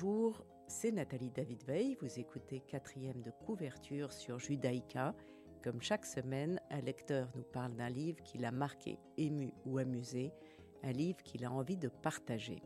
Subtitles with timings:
[0.00, 1.96] Bonjour, c'est Nathalie David Veil.
[2.00, 5.12] Vous écoutez quatrième de couverture sur Judaïka.
[5.64, 10.30] Comme chaque semaine, un lecteur nous parle d'un livre qui l'a marqué, ému ou amusé,
[10.84, 12.62] un livre qu'il a envie de partager.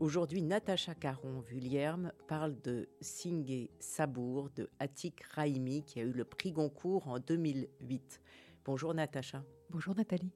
[0.00, 6.52] Aujourd'hui, Natacha Caron-Vulierme parle de Singé Sabour de Atik Raimi qui a eu le prix
[6.52, 8.22] Goncourt en 2008.
[8.64, 9.44] Bonjour Natacha.
[9.68, 10.32] Bonjour Nathalie.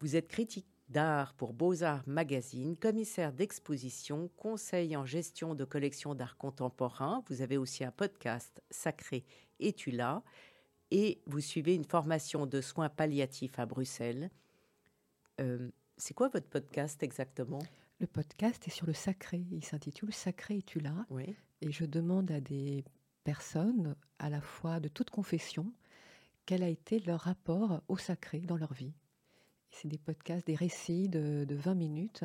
[0.00, 6.38] Vous êtes critique d'art pour Beaux-Arts Magazine, commissaire d'exposition, conseil en gestion de collections d'art
[6.38, 7.22] contemporain.
[7.28, 9.26] Vous avez aussi un podcast Sacré
[9.58, 10.22] et tu là
[10.90, 14.30] et vous suivez une formation de soins palliatifs à Bruxelles.
[15.38, 17.62] Euh, c'est quoi votre podcast exactement?
[17.98, 19.44] Le podcast est sur le sacré.
[19.52, 21.06] Il s'intitule Sacré et tu là.
[21.10, 21.36] Oui.
[21.60, 22.84] Et je demande à des
[23.22, 25.74] personnes, à la fois de toute confession,
[26.46, 28.94] quel a été leur rapport au sacré dans leur vie.
[29.70, 32.24] C'est des podcasts, des récits de, de 20 minutes.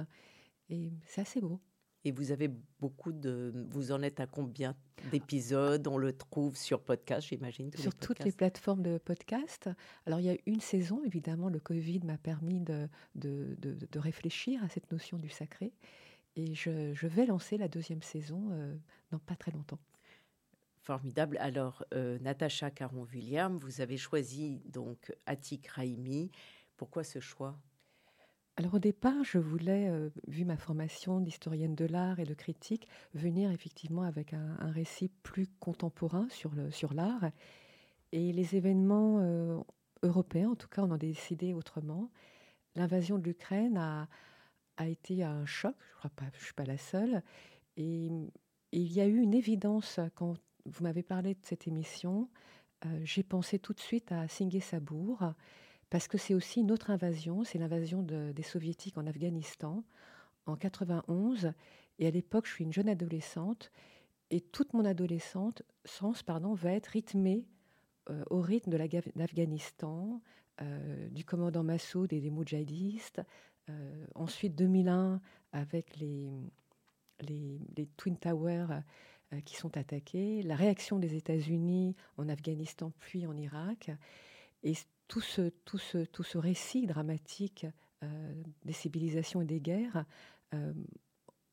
[0.70, 1.60] Et c'est assez beau.
[2.06, 3.52] Et vous avez beaucoup de.
[3.72, 4.76] Vous en êtes à combien
[5.12, 5.88] d'épisodes?
[5.88, 9.72] On le trouve sur podcast, j'imagine Sur toutes les plateformes de podcast.
[10.06, 14.64] Alors, il y a une saison, évidemment, le Covid m'a permis de, de, de, réfléchir
[14.64, 15.74] à cette notion du sacré.
[16.36, 18.76] Et je, je vais lancer la deuxième saison euh,
[19.10, 19.80] dans pas très longtemps.
[20.82, 21.38] Formidable.
[21.40, 26.30] Alors, euh, Natacha Caron-William, vous avez choisi donc Atik Raimi.
[26.78, 27.58] Pourquoi ce choix?
[28.58, 32.88] Alors au départ, je voulais, euh, vu ma formation d'historienne de l'art et de critique,
[33.14, 37.32] venir effectivement avec un, récit plus contemporain sur l'art.
[38.14, 39.60] Et les événements euh,
[40.04, 42.10] européens, en tout cas, on en a décidé autrement.
[42.76, 44.08] L'invasion de l'Ukraine a,
[44.78, 47.24] a, été un choc, je crois pas, je suis pas la seule.
[47.78, 48.10] Et,
[48.72, 52.30] il y a eu une évidence quand vous m'avez parlé de cette émission.
[52.86, 55.34] Euh, j'ai pensé tout de suite à Singé Sabour
[55.90, 59.84] parce que c'est aussi une autre invasion, c'est l'invasion des soviétiques en Afghanistan
[60.46, 61.54] en 91.
[62.00, 63.72] Et à l'époque, je suis une jeune adolescente,
[64.32, 67.46] et toute mon adolescente, sens, pardon, va être rythmée
[68.10, 68.78] euh, au rythme de
[69.16, 70.22] l'Afghanistan,
[70.62, 73.22] euh, du commandant Massoud et des moudjahidistes.
[73.70, 76.30] Euh, ensuite, 2001, avec les,
[77.22, 78.82] les, Twin Towers
[79.44, 83.90] qui sont attaqués, la réaction des États-Unis en Afghanistan puis en Irak.
[84.64, 84.74] Et
[85.08, 87.66] tout ce, tout ce, tout ce récit dramatique
[88.04, 88.34] euh,
[88.64, 90.06] des civilisations et des guerres
[90.54, 90.74] euh,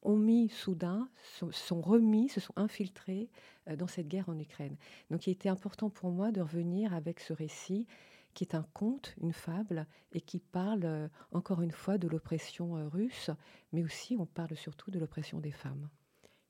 [0.03, 1.09] ont mis soudain,
[1.53, 3.31] sont, remis, se sont infiltrés
[3.69, 4.77] euh, dans cette guerre en Ukraine.
[5.11, 7.87] Donc il était important pour moi de revenir avec ce récit
[8.35, 13.29] qui est un conte, une fable, et qui parle encore une fois de l'oppression russe,
[13.73, 15.91] mais aussi on parle surtout de l'oppression des femmes.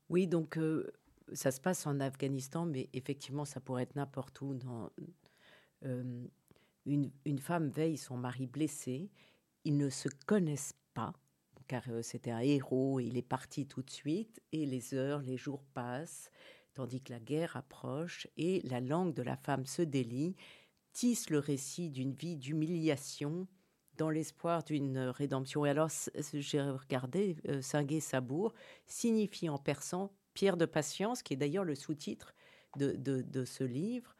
[0.07, 0.57] Oui, donc
[1.33, 4.91] ça se passe en Afghanistan, mais effectivement ça pourrait être n'importe où dans
[6.85, 9.09] une, femme veille son mari blessé.
[9.63, 11.13] Ils ne se connaissent pas,
[11.67, 14.41] car euh, c'était un héros et il est parti tout de suite.
[14.51, 16.29] Et les heures, les jours passent,
[16.73, 20.35] tandis que la guerre approche et la langue de la femme se délie,
[20.91, 23.47] tisse le récit d'une vie d'humiliation
[23.97, 25.65] dans l'espoir d'une rédemption.
[25.65, 25.89] Et alors,
[26.33, 28.53] j'ai regardé, euh, Sabour
[28.85, 32.33] signifie en persan pierre de patience, qui est d'ailleurs le sous-titre
[32.77, 34.15] de, ce livre.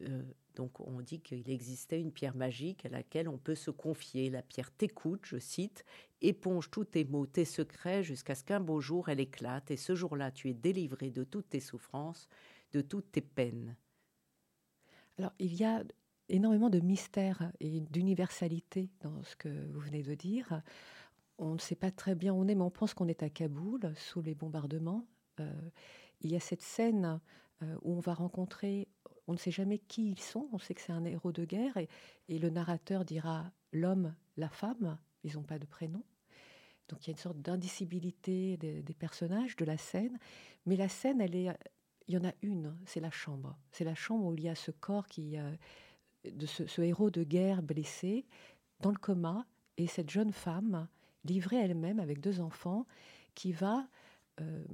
[0.00, 0.22] Euh,
[0.58, 4.28] donc on dit qu'il existait une pierre magique à laquelle on peut se confier.
[4.28, 5.84] La pierre t'écoute, je cite,
[6.20, 9.94] éponge tous tes maux, tes secrets, jusqu'à ce qu'un beau jour elle éclate, et ce
[9.94, 12.28] jour-là tu es délivré de toutes tes souffrances,
[12.72, 13.76] de toutes tes peines.
[15.16, 15.84] Alors il y a
[16.28, 20.60] énormément de mystère et d'universalité dans ce que vous venez de dire.
[21.38, 23.30] On ne sait pas très bien où on est, mais on pense qu'on est à
[23.30, 25.06] Kaboul, sous les bombardements.
[25.38, 25.70] Euh,
[26.20, 27.20] il y a cette scène
[27.62, 28.88] euh, où on va rencontrer
[29.28, 31.76] on ne sait jamais qui ils sont, on sait que c'est un héros de guerre,
[31.76, 36.02] et, le narrateur dira l'homme, la femme, ils n'ont pas de prénom.
[36.88, 40.18] Donc il y a une sorte d'indicibilité des, personnages, de la scène,
[40.64, 41.56] mais la scène, elle
[42.08, 43.54] il y en a une, c'est la chambre.
[43.70, 45.52] C'est la chambre où il y a ce corps qui, euh,
[46.24, 48.24] de ce, héros de guerre blessé,
[48.80, 50.88] dans le coma, et cette jeune femme,
[51.24, 52.86] livrée elle-même avec deux enfants,
[53.34, 53.86] qui va,
[54.40, 54.64] euh,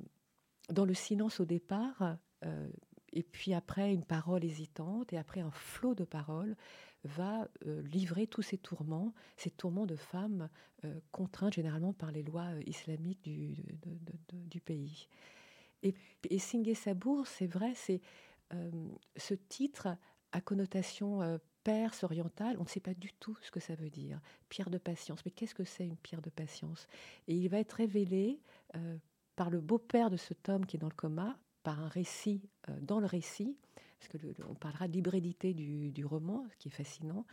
[0.70, 2.68] dans le silence au départ, euh,
[3.14, 6.56] et puis après une parole hésitante, et après un flot de paroles,
[7.04, 10.48] va euh, livrer tous ces tourments, ces tourments de femmes
[10.84, 15.08] euh, contraintes généralement par les lois euh, islamiques du, pays.
[15.82, 15.94] Et,
[16.30, 18.00] et Sabour, c'est vrai, c'est
[19.16, 19.88] ce titre
[20.32, 24.20] à connotation perse, orientale, on ne sait pas du tout ce que ça veut dire.
[24.48, 26.86] Pierre de patience, mais qu'est-ce que c'est une pierre de patience?
[27.26, 28.40] Et il va être révélé
[29.36, 32.78] par le beau-père de cet homme qui est dans le coma, par un récit euh,
[32.80, 33.56] dans le récit,
[33.98, 37.26] parce que on parlera de l'hybridité du, roman, ce qui est fascinant.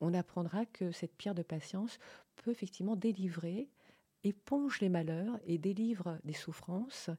[0.00, 1.98] on apprendra que cette pierre de patience
[2.36, 3.68] peut effectivement délivrer,
[4.22, 7.10] éponge les malheurs et délivre des souffrances,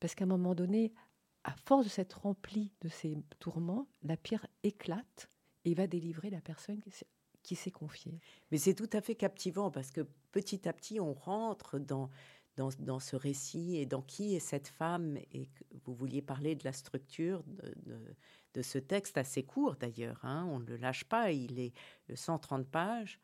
[0.00, 0.92] parce qu'à un moment donné,
[1.44, 5.30] à force de s'être remplie de ces tourments, la pierre éclate
[5.64, 6.80] et va délivrer la personne
[7.42, 8.20] qui s'est confiée.
[8.50, 12.10] Mais c'est tout à fait captivant parce que petit à petit, on rentre dans,
[12.78, 15.16] dans, ce récit et dans qui est cette femme.
[15.32, 15.48] Et
[15.84, 17.42] vous vouliez parler de la structure
[17.86, 17.98] de,
[18.54, 20.20] de, ce texte assez court d'ailleurs.
[20.22, 20.46] Hein.
[20.50, 21.72] on ne le lâche pas, il est
[22.14, 23.20] 130 pages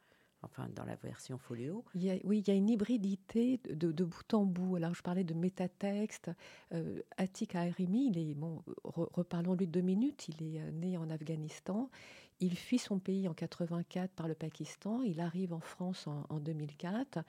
[0.46, 1.84] enfin dans la version folio.
[1.94, 4.76] oui, il y a une hybridité de, bout en bout.
[4.76, 6.30] Alors je parlais de métatexte.
[6.72, 11.90] Euh, Atik il est, bon, reparlons-lui deux minutes, il est euh, né en Afghanistan.
[12.38, 15.02] Il fuit son pays en 84 par le Pakistan.
[15.02, 17.20] Il arrive en France en, 2004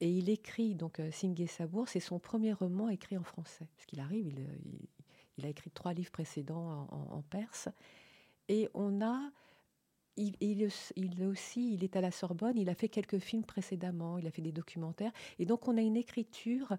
[0.00, 3.66] et il écrit, donc euh, Singhe Sabour, c'est son premier roman écrit en français.
[3.76, 4.32] Parce qu'il arrive,
[5.36, 7.68] il, a écrit trois livres précédents en, en perse.
[8.48, 9.30] Et on a
[10.18, 10.36] il,
[10.96, 14.30] il, aussi, il est à la Sorbonne, il a fait quelques films précédemment, il a
[14.30, 15.12] fait des documentaires.
[15.38, 16.76] Et donc, on a une écriture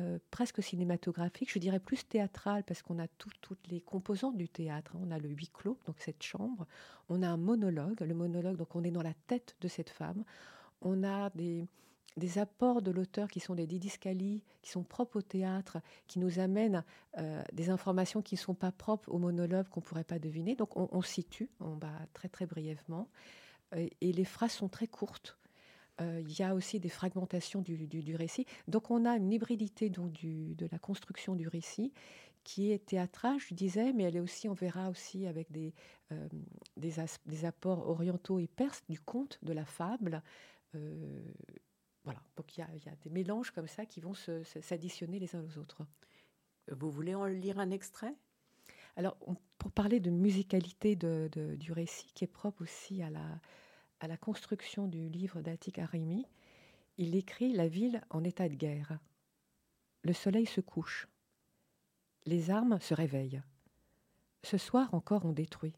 [0.00, 4.92] euh, presque cinématographique, je dirais plus théâtrale, parce qu'on a toutes les composantes du théâtre.
[4.94, 5.00] Hein.
[5.02, 6.66] On a le huis clos, donc cette chambre.
[7.08, 8.00] On a un monologue.
[8.00, 10.24] Le monologue, donc on est dans la tête de cette femme.
[10.80, 11.68] On a des,
[12.16, 16.38] des apports de l'auteur qui sont des didiscalies, qui sont propres au théâtre, qui nous
[16.38, 16.84] amènent
[17.18, 20.54] euh, des informations qui ne sont pas propres au monologue, qu'on ne pourrait pas deviner.
[20.54, 23.08] Donc on, situe, on va très très brièvement,
[23.74, 25.38] euh, et les phrases sont très courtes.
[26.00, 28.46] Euh, il y a aussi des fragmentations du, récit.
[28.68, 31.92] Donc on a une hybridité donc, de la construction du récit
[32.44, 35.72] qui est théâtrale, je disais, mais elle est aussi, on verra aussi avec des,
[36.76, 40.22] des, apports orientaux et perses du conte, de la fable.
[42.58, 45.86] Donc il y, a des mélanges comme ça qui vont s'additionner les uns aux autres.
[46.70, 48.14] Vous voulez en lire un extrait?
[48.96, 49.16] Alors,
[49.56, 53.40] pour parler de musicalité du récit, qui est propre aussi à la,
[54.00, 56.26] à la construction du livre d'Atik Arimi,
[56.98, 58.98] il écrit La ville en état de guerre.
[60.02, 61.08] Le soleil se couche.
[62.26, 63.42] Les armes se réveillent.
[64.42, 65.74] Ce soir encore on détruit.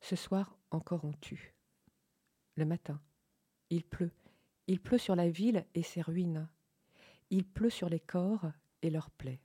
[0.00, 1.54] Ce soir encore on tue.
[2.56, 3.00] Le matin,
[3.70, 4.12] il pleut
[4.68, 6.46] il pleut sur la ville et ses ruines.
[7.30, 9.40] Il pleut sur les corps et leurs plaies.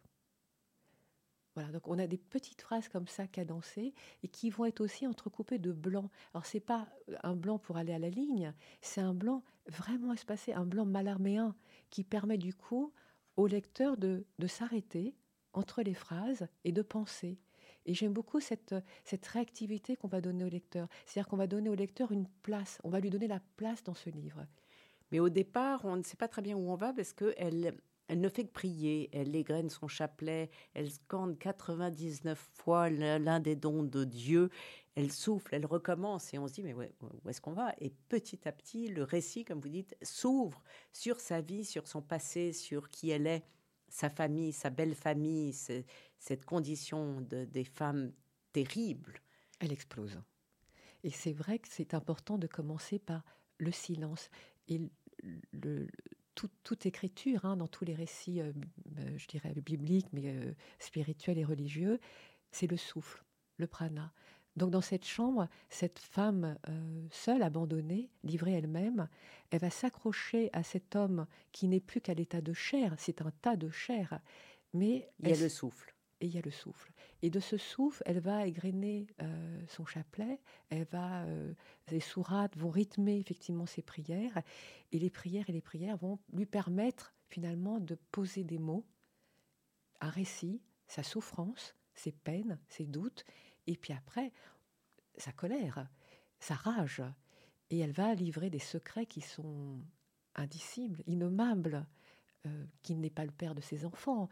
[1.56, 3.94] Voilà, donc on a des petites phrases comme ça cadencées
[4.24, 6.10] et qui vont être aussi entrecoupées de blanc.
[6.34, 6.88] Alors c'est pas
[7.24, 11.56] un blanc pour aller à la ligne, c'est un blanc vraiment espacé, un blanc malarméen
[11.90, 12.92] qui permet du coup
[13.38, 15.16] au lecteur de, de s'arrêter
[15.54, 17.40] entre les phrases et de penser.
[17.86, 20.88] Et j'aime beaucoup cette, cette réactivité qu'on va donner au lecteur.
[21.06, 23.94] C'est-à-dire qu'on va donner au lecteur une place, on va lui donner la place dans
[23.94, 24.46] ce livre.
[25.14, 27.78] Mais au départ, on ne sait pas très bien où on va parce qu'elle
[28.08, 33.56] elle ne fait que prier, elle égrène son chapelet, elle scande 99 fois l'un des
[33.56, 34.50] dons de Dieu,
[34.96, 37.74] elle souffle, elle recommence et on se dit mais où est-ce qu'on va?
[37.80, 42.02] Et petit à petit, le récit, comme vous dites, s'ouvre sur sa vie, sur son
[42.02, 43.46] passé, sur qui elle est,
[43.90, 45.54] sa famille, sa belle famille,
[46.18, 48.12] cette condition de, des femmes
[48.52, 49.22] terribles.
[49.60, 50.20] Elle explose.
[51.04, 53.24] Et c'est vrai que c'est important de commencer par
[53.60, 54.30] le silence.
[55.52, 55.88] Le,
[56.64, 58.52] toute écriture, hein, dans tous les récits, euh,
[59.00, 62.00] euh, je dirais bibliques, mais euh, spirituels et religieux,
[62.52, 63.24] c'est le souffle,
[63.58, 64.12] le prana.
[64.56, 66.56] Donc dans cette chambre, cette femme
[67.10, 69.10] seule, abandonnée, livrée elle-même,
[69.50, 73.32] elle va s'accrocher à cet homme qui n'est plus qu'à l'état de chair, c'est un
[73.42, 74.20] tas de chair,
[74.72, 75.93] mais il y a le souffle
[76.24, 76.94] et il y a le souffle.
[77.22, 80.40] Et de ce souffle, elle va égrener euh, son chapelet,
[80.70, 81.54] elle va, euh,
[81.92, 84.42] les sourates vont rythmer effectivement ses prières,
[84.94, 88.86] et les prières et les prières vont lui permettre finalement de poser des mots,
[90.00, 93.26] un récit, sa souffrance, ses peines, ses doutes,
[93.68, 94.32] et puis après,
[95.18, 95.90] sa colère,
[96.40, 97.04] sa rage.
[97.70, 99.82] Et elle va livrer des secrets qui sont
[100.36, 101.86] indicibles, innommables,
[102.46, 104.28] euh, qui n'est pas le père de ses enfants.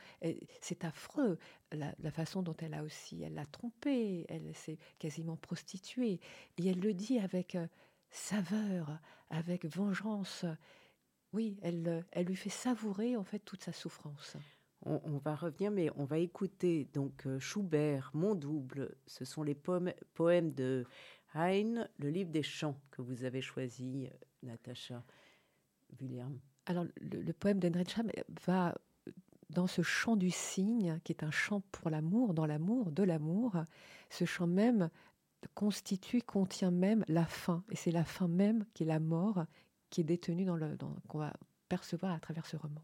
[0.59, 1.39] C'est affreux
[1.71, 6.19] la, façon dont elle a aussi, elle l'a trompé, elle s'est quasiment prostituée.
[6.57, 7.67] Et elle le dit avec euh,
[8.09, 8.99] saveur,
[9.29, 10.45] avec vengeance.
[11.31, 14.35] Oui, elle, elle lui fait savourer en fait toute sa souffrance.
[14.83, 18.95] On, va revenir, mais on va écouter donc euh, Schubert, Mon double.
[19.05, 20.85] Ce sont les poèmes, de
[21.33, 24.09] Heine, le livre des chants que vous avez choisi,
[24.43, 25.01] Natacha
[26.01, 26.37] William.
[26.65, 28.09] Alors, le, poème d'Henricham
[28.45, 28.75] va
[29.49, 33.57] dans ce chant du cygne, qui est un chant pour l'amour, dans l'amour, de l'amour.
[34.09, 34.89] Ce chant même
[35.55, 37.63] constitue, contient même la fin.
[37.71, 39.45] Et c'est la fin même qui est la mort,
[39.89, 40.77] qui est détenue dans le,
[41.07, 41.33] qu'on va
[41.67, 42.81] percevoir à travers ce roman.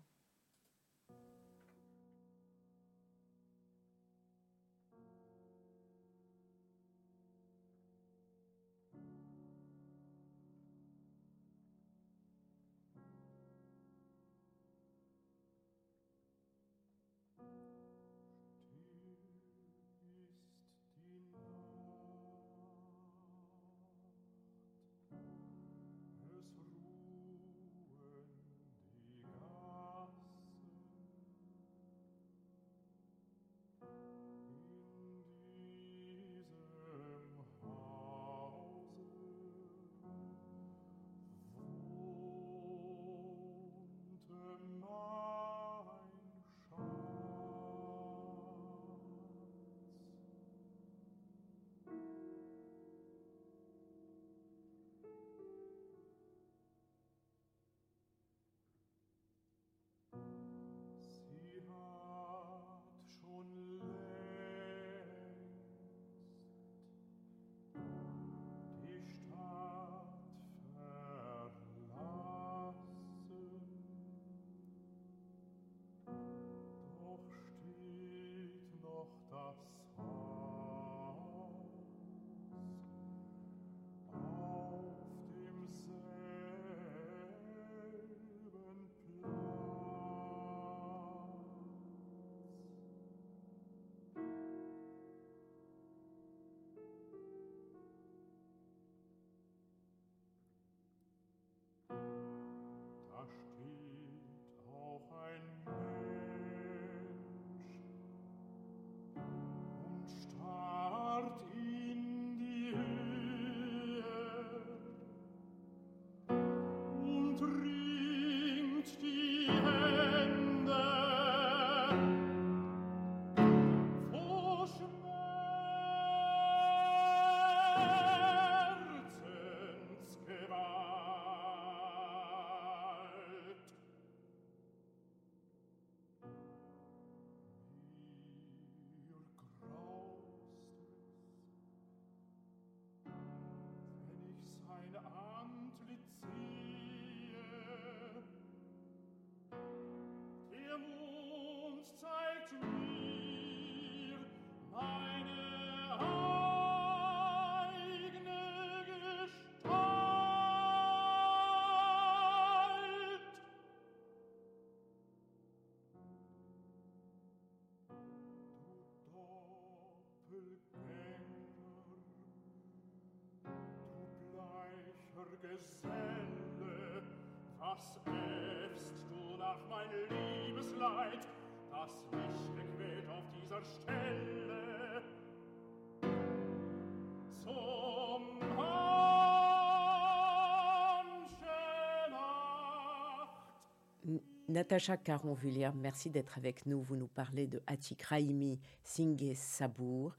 [194.57, 196.81] Natacha Caron-Vullière, merci d'être avec nous.
[196.81, 200.15] Vous nous parlez de Atik Raimi, Singhe Sabour.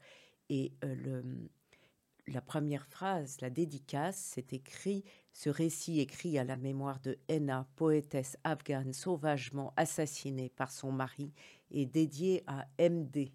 [0.49, 1.49] Et euh, le,
[2.31, 7.67] la première phrase, la dédicace, c'est écrit Ce récit écrit à la mémoire de Henna,
[7.75, 11.33] poétesse afghane sauvagement assassinée par son mari,
[11.71, 13.31] et dédié à MD.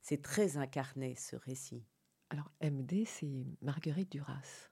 [0.00, 1.84] C'est très incarné ce récit.
[2.30, 4.70] Alors MD, c'est Marguerite Duras,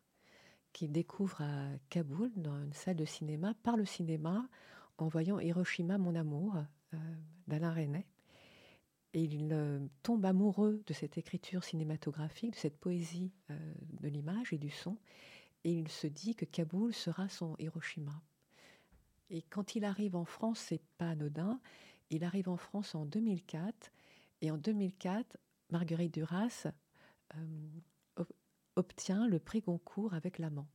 [0.72, 4.48] qui découvre à Kaboul, dans une salle de cinéma, par le cinéma,
[4.98, 6.56] en voyant Hiroshima, mon amour,
[6.94, 6.96] euh,
[7.46, 8.06] d'Alain Resnais.
[9.14, 14.52] Et il euh, tombe amoureux de cette écriture cinématographique, de cette poésie euh, de l'image
[14.52, 14.96] et du son.
[15.64, 18.22] Et il se dit que Kaboul sera son Hiroshima.
[19.30, 21.60] Et quand il arrive en France, c'est pas anodin.
[22.10, 23.92] Il arrive en France en 2004.
[24.40, 25.36] Et en 2004,
[25.70, 26.66] Marguerite Duras
[28.76, 30.68] obtient le prix Goncourt avec l'amant.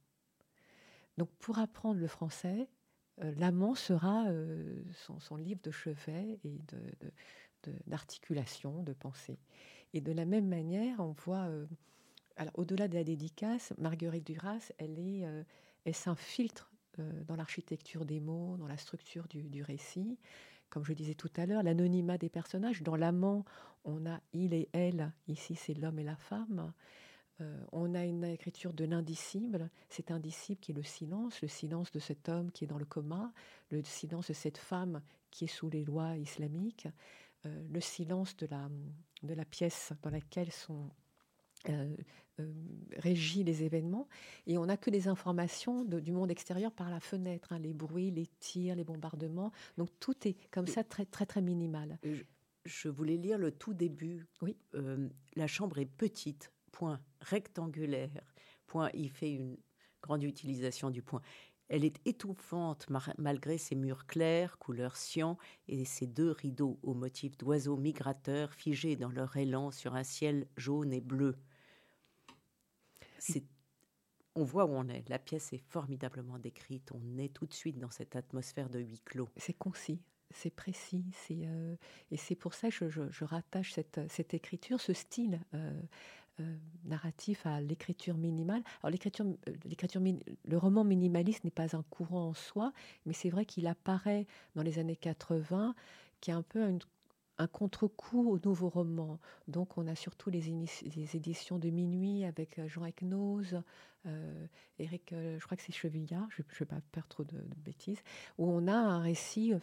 [1.18, 2.70] Donc pour apprendre le français,
[3.24, 4.84] euh, l'amant sera euh,
[5.20, 6.62] son, livre de chevet et
[7.88, 9.40] d'articulation, de, pensée.
[9.94, 11.66] Et de la même manière, on voit, euh,
[12.36, 15.26] alors au-delà de la dédicace, Marguerite Duras, elle, est,
[15.86, 16.72] elle s'infiltre
[17.28, 20.18] dans l'architecture des mots, dans la structure du, du, récit.
[20.70, 22.82] Comme je disais tout à l'heure, l'anonymat des personnages.
[22.82, 23.46] Dans l'amant,
[23.86, 25.14] on a il et elle.
[25.28, 26.74] Ici, c'est l'homme et la femme.
[27.42, 31.92] Euh, on a une écriture de l'indicible, cet indicible qui est le silence, le silence
[31.92, 33.32] de cet homme qui est dans le coma,
[33.70, 36.90] le silence de cette femme qui est sous les lois islamiques, euh,
[37.70, 38.70] le silence de la,
[39.24, 40.90] de la pièce dans laquelle sont
[41.70, 41.96] euh,
[42.98, 44.08] régis les événements,
[44.46, 48.12] et on n'a que les informations du monde extérieur par la fenêtre, hein, les bruits,
[48.12, 49.52] les tirs, les bombardements.
[49.76, 51.98] Donc tout est comme ça très très très minimal.
[52.66, 54.28] Je, voulais lire le tout début.
[54.44, 54.56] Oui.
[55.36, 58.12] la chambre est petite, point rectangulaire.
[58.68, 59.58] Point, il fait une
[60.02, 61.22] grande utilisation du point.
[61.70, 67.38] Elle est étouffante malgré ses murs clairs, couleur cyan, et ses deux rideaux au motif
[67.38, 71.36] d'oiseaux migrateurs figés dans leur élan sur un ciel jaune et bleu.
[74.36, 75.08] on voit où on est.
[75.10, 76.92] La pièce est formidablement décrite.
[76.94, 79.30] On est tout de suite dans cette atmosphère de huis clos.
[79.36, 80.00] C'est concis
[80.32, 81.76] c'est précis, c'est euh,
[82.12, 85.82] et c'est pour ça que je, rattache cette, écriture, ce style euh,
[86.86, 88.64] narratif à l'écriture minimale.
[88.82, 89.26] Alors l'écriture,
[89.66, 92.74] l'écriture, le roman minimaliste n'est pas un courant en soi,
[93.06, 95.76] mais c'est vrai qu'il apparaît dans les années 80,
[96.22, 96.64] qui est un peu
[97.40, 99.20] un contre-coup au nouveau roman.
[99.48, 100.50] Donc, on a surtout les,
[101.16, 103.62] éditions de Minuit avec Jean Eknose,
[104.06, 104.48] euh,
[104.80, 108.02] Eric, je crois que c'est Chevillard, je ne vais pas perdre trop de, bêtises,
[108.38, 109.54] où on a un récit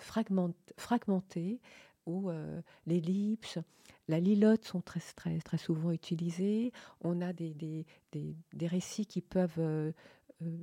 [0.76, 1.60] fragmenté
[2.06, 3.58] où euh, l'ellipse,
[4.08, 6.72] la lilote sont très, très, très souvent utilisées.
[7.00, 9.92] On a des, des, des, récits qui peuvent euh,
[10.42, 10.56] euh,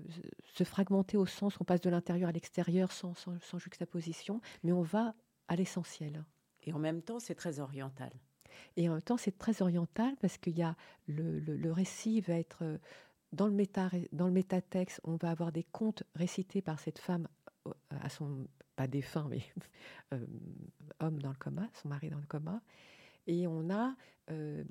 [0.53, 4.81] se fragmenter au sens on passe de l'intérieur à l'extérieur sans, sans, juxtaposition, mais on
[4.81, 5.15] va
[5.47, 6.23] à l'essentiel.
[6.63, 8.11] Et en même temps, c'est très oriental.
[8.77, 10.75] Et en même temps, c'est très oriental parce qu'il y a
[11.07, 12.79] le, le, récit va être
[13.31, 17.27] dans le, méta, dans le métatexte, on va avoir des contes récités par cette femme
[17.89, 18.47] à son
[18.81, 19.43] pas défunt, mais
[20.13, 20.25] euh,
[20.99, 22.61] homme dans le coma, son mari dans le coma.
[23.27, 23.95] Et on a
[24.31, 24.63] euh,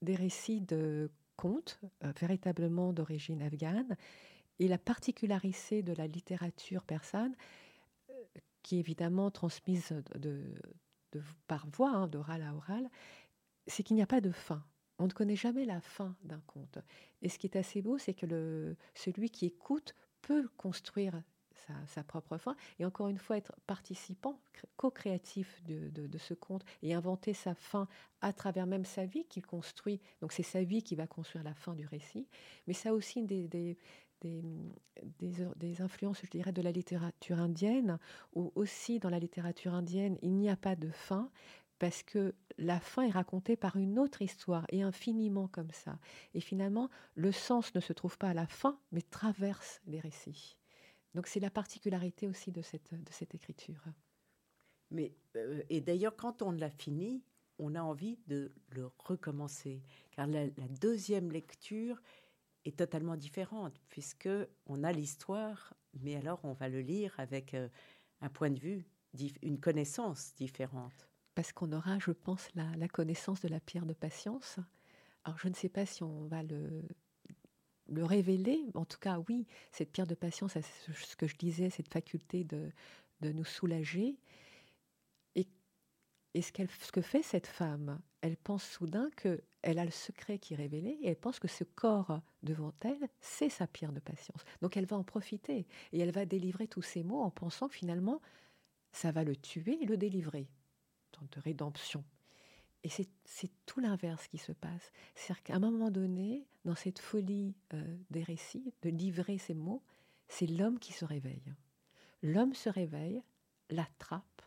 [0.00, 3.96] des récits de contes euh, véritablement d'origine afghane.
[4.60, 7.34] Et la particularité de la littérature persane,
[8.62, 10.54] qui est évidemment transmise de,
[11.48, 12.88] par voix, hein, d'oral à oral,
[13.66, 14.64] c'est qu'il n'y a pas de fin.
[15.00, 16.78] On ne connaît jamais la fin d'un conte.
[17.22, 21.22] Et ce qui est assez beau, c'est que celui qui écoute peut construire
[21.86, 24.40] sa, propre fin, et encore une fois être participant,
[24.76, 27.88] co-créatif de, ce conte, et inventer sa fin
[28.20, 30.00] à travers même sa vie qu'il construit.
[30.20, 32.26] Donc c'est sa vie qui va construire la fin du récit,
[32.66, 33.76] mais ça a aussi des, des,
[34.20, 34.42] des,
[35.56, 37.98] des, influences, je dirais, de la littérature indienne,
[38.34, 41.30] où aussi dans la littérature indienne, il n'y a pas de fin,
[41.78, 45.98] parce que la fin est racontée par une autre histoire, et infiniment comme ça.
[46.34, 50.57] Et finalement, le sens ne se trouve pas à la fin, mais traverse les récits.
[51.14, 53.82] Donc c'est la particularité aussi de cette, de cette écriture.
[54.90, 57.22] Mais, euh, et d'ailleurs, quand on l'a fini,
[57.58, 60.48] on a envie de le recommencer, car la,
[60.80, 62.00] deuxième lecture
[62.64, 64.28] est totalement différente, puisque
[64.66, 67.68] on a l'histoire, mais alors on va le lire avec euh,
[68.20, 68.86] un point de vue,
[69.42, 71.08] une connaissance différente.
[71.34, 74.58] Parce qu'on aura, je pense, la, la connaissance de la pierre de patience.
[75.24, 76.82] Alors je ne sais pas si on va le
[77.88, 81.92] le révéler, en tout cas oui, cette pierre de patience, ce que je disais, cette
[81.92, 82.70] faculté de,
[83.20, 84.16] de nous soulager.
[85.34, 85.46] Et,
[86.34, 89.90] et ce, qu'elle, ce que fait cette femme, elle pense soudain que elle a le
[89.90, 93.92] secret qui est révélé et elle pense que ce corps devant elle, c'est sa pierre
[93.92, 94.44] de patience.
[94.62, 97.74] Donc elle va en profiter et elle va délivrer tous ces mots en pensant que
[97.74, 98.20] finalement,
[98.92, 100.48] ça va le tuer et le délivrer.
[101.32, 102.04] de rédemption.
[102.84, 104.92] Et c'est tout l'inverse qui se passe.
[105.14, 109.82] C'est-à-dire qu'à un moment donné, dans cette folie euh, des récits, de livrer ces mots,
[110.28, 111.54] c'est l'homme qui se réveille.
[112.22, 113.22] L'homme se réveille,
[113.70, 114.42] l'attrape,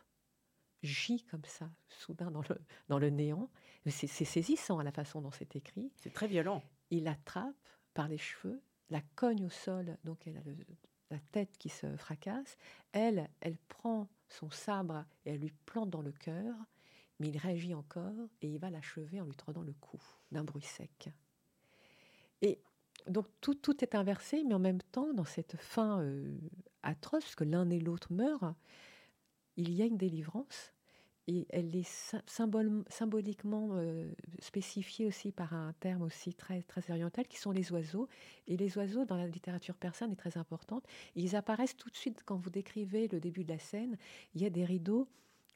[0.82, 3.50] gît comme ça, soudain dans le, dans le néant.
[3.86, 5.90] C'est saisissant à la façon dont c'est écrit.
[5.96, 6.62] C'est très violent.
[6.90, 7.54] Il l'attrape
[7.94, 10.42] par les cheveux, la cogne au sol, donc elle a
[11.10, 12.56] la tête qui se fracasse.
[12.92, 16.54] Elle, elle prend son sabre et elle lui plante dans le cœur,
[17.22, 20.00] mais il réagit encore et il va l'achever en lui tordant le cou
[20.32, 21.08] d'un bruit sec.
[22.40, 22.58] Et
[23.06, 26.36] donc tout, tout est inversé, mais en même temps, dans cette fin euh,
[26.82, 28.56] atroce, que l'un et l'autre meurent,
[29.56, 30.72] il y a une délivrance
[31.28, 31.88] et elle est
[32.26, 38.08] symboliquement euh, spécifiée aussi par un terme aussi très, très oriental qui sont les oiseaux.
[38.48, 40.84] Et les oiseaux, dans la littérature persane, est très importante.
[41.14, 43.96] Ils apparaissent tout de suite quand vous décrivez le début de la scène.
[44.34, 45.06] Il y a des rideaux,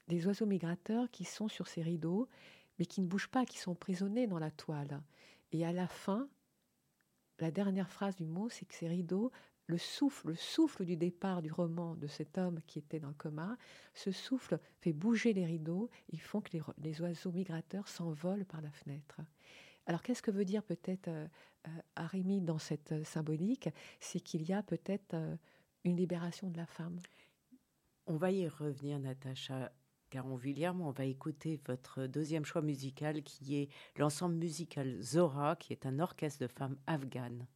[0.08, 2.28] des oiseaux migrateurs qui sont sur ces rideaux,
[2.78, 5.02] mais qui ne bougent pas, qui sont prisonnés dans la toile.
[5.52, 6.28] Et à la fin,
[7.38, 9.30] la dernière phrase du mot, c'est que ces rideaux
[9.66, 13.14] le souffle, le souffle du départ du roman de cet homme qui était dans le
[13.14, 13.56] coma,
[13.94, 18.70] ce souffle fait bouger les rideaux, ils font que les, oiseaux migrateurs s'envolent par la
[18.70, 19.20] fenêtre.
[19.86, 21.26] Alors qu'est-ce que veut dire peut-être euh,
[21.66, 23.68] euh dans cette euh, symbolique?
[24.00, 25.36] C'est qu'il y a peut-être euh,
[25.84, 26.98] une libération de la femme.
[28.06, 29.72] On va y revenir, Natacha
[30.10, 30.80] Caron-William.
[30.80, 35.98] On va écouter votre deuxième choix musical qui est l'ensemble musical Zora, qui est un
[35.98, 37.46] orchestre de femmes afghanes.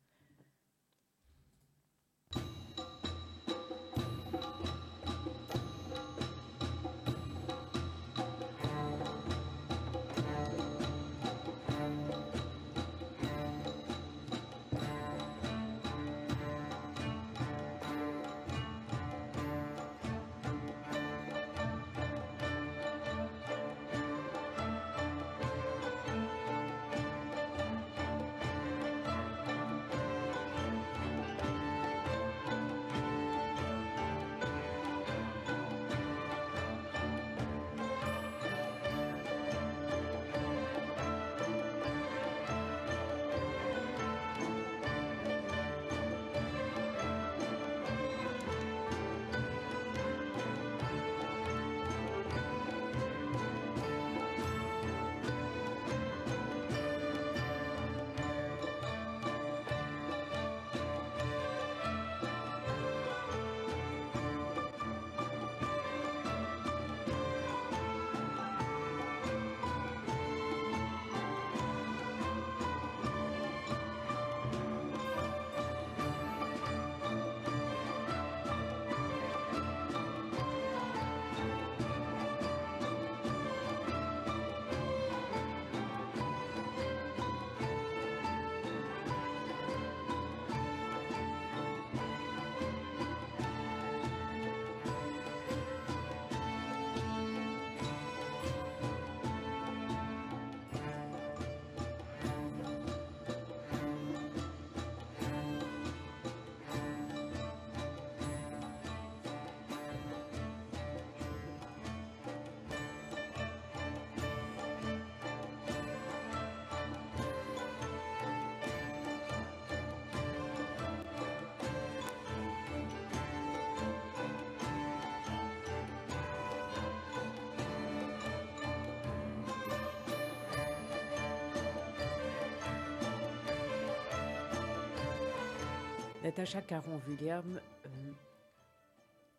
[136.30, 137.88] Natacha Caron-William, euh,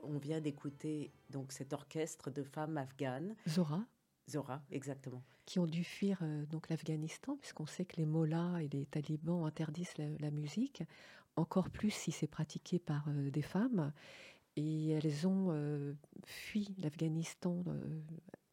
[0.03, 3.33] on vient d'écouter donc cet orchestre de femmes afghanes.
[3.47, 3.85] Zora.
[4.29, 5.23] Zora, exactement.
[5.45, 9.45] Qui ont dû fuir euh, donc l'Afghanistan, puisqu'on sait que les mollahs et les talibans
[9.45, 10.83] interdisent la, musique,
[11.37, 13.93] encore plus si c'est pratiqué par euh, des femmes.
[14.57, 17.63] Et elles ont fui l'Afghanistan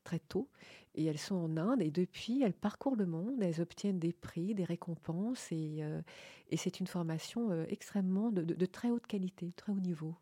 [0.08, 0.48] très tôt.
[0.94, 4.54] Et elles sont en Inde et depuis, elles parcourent le monde, elles obtiennent des prix,
[4.54, 6.00] des récompenses et, euh,
[6.48, 10.16] et c'est une formation euh, extrêmement de, très haute qualité, très haut niveau.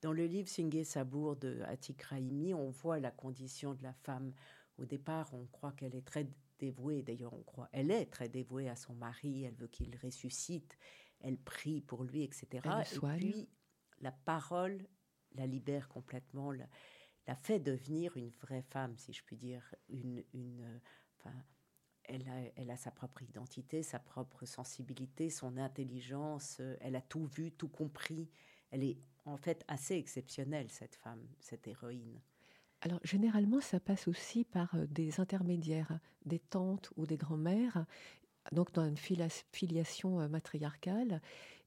[0.00, 4.32] Dans le livre Singé Sabour de Atik Raimi, on voit la condition de la femme.
[4.78, 6.26] Au départ, on croit qu'elle est très
[6.58, 10.78] dévouée, d'ailleurs on croit, elle est très dévouée à son mari, elle veut qu'il ressuscite,
[11.20, 12.46] elle prie pour lui, etc.
[12.64, 13.48] et puis,
[14.00, 14.86] la parole
[15.36, 16.66] la libère complètement, la,
[17.34, 19.74] fait devenir une vraie femme, si je puis dire.
[19.88, 20.80] Une, une,
[22.04, 27.26] elle, a, elle a sa propre identité, sa propre sensibilité, son intelligence, elle a tout
[27.26, 28.30] vu, tout compris.
[28.70, 32.20] Elle est en fait assez exceptionnelle, cette femme, cette héroïne.
[32.80, 37.86] Alors généralement, ça passe aussi par euh, des intermédiaires, des tantes ou des grands-mères,
[38.52, 41.20] donc dans une filiation euh, matriarcale.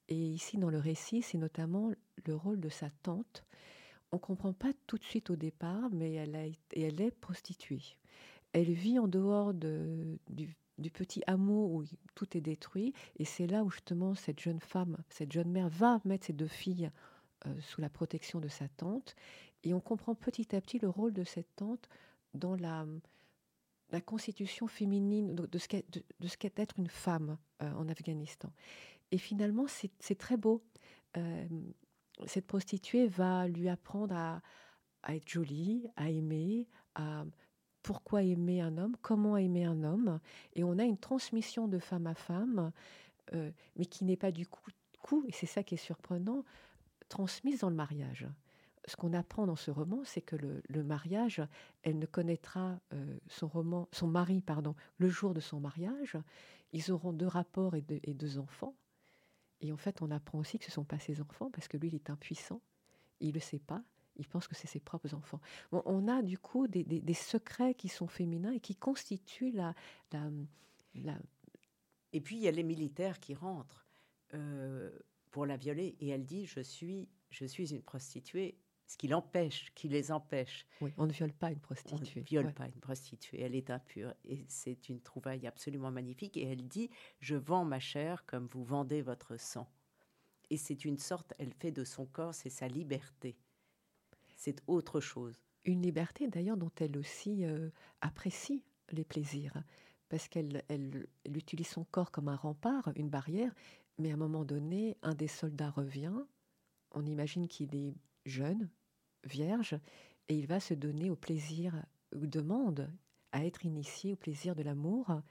[0.07, 1.91] Et ici, dans le récit, c'est notamment
[2.25, 3.45] le rôle de sa tante.
[4.11, 7.81] On ne comprend pas tout de suite au départ, mais elle, est prostituée.
[8.53, 10.55] Elle vit en dehors de, du,
[10.91, 11.83] petit hameau où
[12.15, 12.93] tout est détruit.
[13.17, 16.47] Et c'est là où justement cette jeune femme, cette jeune mère va mettre ses deux
[16.47, 16.89] filles
[17.45, 19.15] euh, sous la protection de sa tante.
[19.63, 21.87] Et on comprend petit à petit le rôle de cette tante
[22.33, 22.85] dans la,
[24.05, 28.51] constitution féminine, de, ce qu'est d'être une femme euh, en Afghanistan.
[29.11, 30.63] Et finalement, c'est très beau.
[31.17, 31.47] Euh,
[32.25, 34.41] cette prostituée va lui apprendre à,
[35.07, 37.25] être jolie, à aimer, à
[37.81, 40.19] pourquoi aimer un homme, comment aimer un homme.
[40.53, 42.71] Et on a une transmission de femme à femme,
[43.33, 46.43] euh, mais qui n'est pas du coup, et c'est ça qui est surprenant,
[47.07, 48.27] transmise dans le mariage.
[48.85, 51.41] Ce qu'on apprend dans ce roman, c'est que le, mariage,
[51.83, 56.17] elle ne connaîtra euh, son mari pardon, le jour de son mariage.
[56.73, 58.75] Ils auront deux rapports et deux enfants.
[59.61, 61.77] Et en fait, on apprend aussi que ce ne sont pas ses enfants, parce que
[61.77, 62.61] lui, il est impuissant,
[63.19, 63.83] il ne le sait pas,
[64.15, 65.39] il pense que c'est ses propres enfants.
[65.71, 69.73] on a du coup des, secrets qui sont féminins et qui constituent la,
[70.11, 71.17] la,
[72.13, 73.85] Et puis, il y a les militaires qui rentrent
[74.33, 74.91] euh,
[75.31, 78.57] pour la violer, et elle dit, je suis, je suis une prostituée,
[78.89, 80.65] ce qui l'empêche, qui les empêche.
[80.81, 81.95] Oui, on ne viole pas une prostituée.
[81.95, 84.15] On ne viole pas une prostituée, elle est impure.
[84.25, 86.37] Et c'est une trouvaille absolument magnifique.
[86.37, 89.71] Et elle dit, je vends ma chair comme vous vendez votre sang.
[90.49, 93.37] Et c'est une sorte, elle fait de son corps, c'est sa liberté.
[94.35, 95.39] C'est autre chose.
[95.65, 97.69] Une liberté d'ailleurs dont elle aussi euh,
[98.01, 99.53] apprécie les plaisirs.
[100.07, 103.53] Parce qu'elle elle, elle utilise son corps comme un rempart, une barrière.
[103.99, 106.25] Mais à un moment donné, un des soldats revient.
[106.89, 107.93] On imagine qu'il est
[108.25, 108.67] jeune,
[109.23, 109.79] vierge,
[110.27, 111.73] et il va se donner au plaisir,
[112.15, 112.89] ou demande
[113.31, 115.21] à être initié au plaisir de l'amour,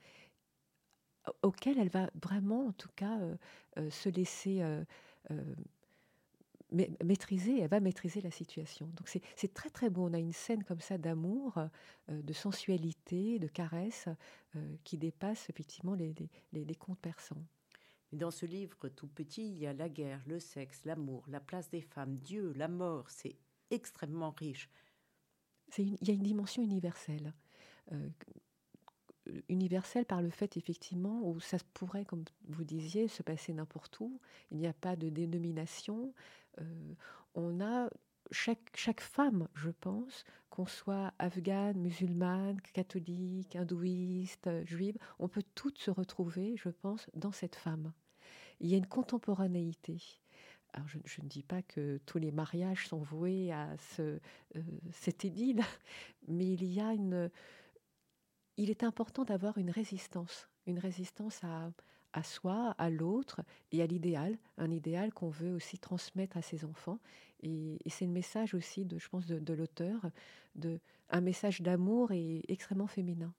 [1.43, 3.37] auquel elle va vraiment, en tout cas, euh,
[3.79, 4.63] euh, se laisser
[5.31, 5.55] euh,
[7.05, 8.87] maîtriser, elle va maîtriser la situation.
[8.97, 11.59] Donc c'est très très beau, on a une scène comme ça d'amour,
[12.09, 14.09] de sensualité, de caresse,
[14.85, 16.15] qui dépasse effectivement les,
[16.53, 17.43] les, les contes persans.
[18.13, 21.71] Dans ce livre tout petit, il y a la guerre, le sexe, l'amour, la place
[21.71, 23.09] des femmes, Dieu, la mort.
[23.11, 23.37] C'est
[23.71, 24.69] extrêmement riche.
[25.79, 27.35] il y a une dimension universelle.
[27.93, 28.09] Euh,
[29.49, 34.21] universelle par le fait effectivement où ça pourrait, comme vous disiez, se passer n'importe où.
[34.51, 36.15] Il n'y a pas de dénomination.
[36.61, 36.95] Euh,
[37.35, 37.91] on a
[38.31, 45.79] chaque, chaque femme, je pense, qu'on soit afghane, musulmane, catholique, hindouiste, juive, on peut toutes
[45.79, 47.93] se retrouver, je pense, dans cette femme.
[48.61, 50.21] Il y a une contemporanéité.
[50.87, 55.63] Je, ne dis pas que tous les mariages sont voués à ce, euh, cette idylle,
[56.29, 57.31] mais il y a une...
[58.57, 64.37] Il est important d'avoir une résistance, une résistance à, soi, à l'autre et à l'idéal,
[64.57, 66.99] un idéal qu'on veut aussi transmettre à ses enfants.
[67.43, 70.11] Et, c'est le message aussi, je pense, de, l'auteur,
[70.57, 73.33] de un message d'amour et extrêmement féminin.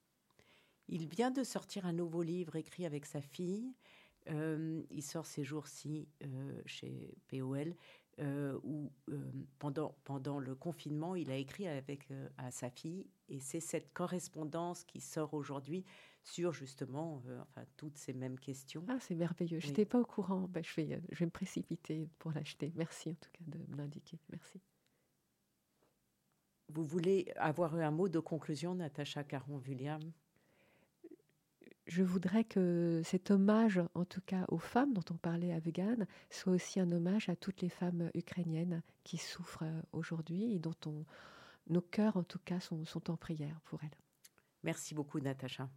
[0.88, 3.74] Il vient de sortir un nouveau livre écrit avec sa fille.
[4.30, 7.76] Euh, il sort ces jours-ci euh, chez POL,
[8.20, 8.92] euh, où
[9.60, 14.84] pendant, pendant le confinement, il a écrit avec à sa fille, et c'est cette correspondance
[14.84, 15.86] qui sort aujourd'hui
[16.24, 18.86] sur justement enfin, toutes ces mêmes questions.
[18.90, 19.60] Ah, c'est merveilleux.
[19.60, 20.48] Je n'étais pas au courant.
[20.50, 22.74] Ben, je, vais, je vais me précipiter pour l'acheter.
[22.76, 24.20] Merci en tout cas de me l'indiquer.
[24.30, 24.60] Merci.
[26.68, 30.02] Vous voulez avoir un mot de conclusion, Natacha Caron-William
[31.90, 35.60] je voudrais que cet hommage, en tout cas aux femmes dont on parlait à
[36.30, 40.76] soit aussi un hommage à toutes les femmes ukrainiennes qui souffrent euh, aujourd'hui et dont
[40.86, 41.06] on,
[41.68, 43.98] nos cœurs, en tout cas, sont, sont en prière pour elles.
[44.64, 45.70] Merci beaucoup, Natacha.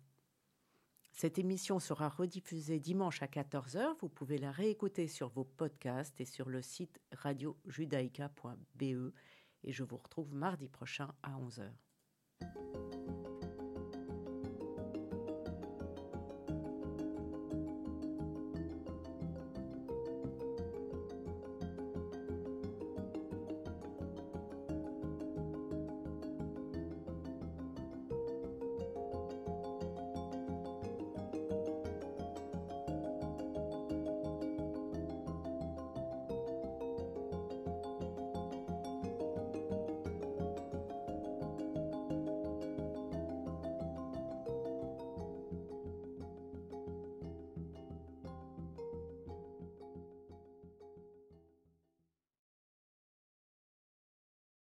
[1.13, 3.97] Cette émission sera rediffusée dimanche à 14h.
[4.01, 9.13] Vous pouvez la réécouter sur vos podcasts et sur le site radiojudaïca.be.
[9.65, 11.71] Et je vous retrouve mardi prochain à 11h.